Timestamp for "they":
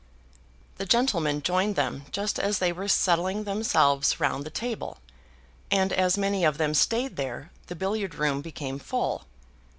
2.57-2.71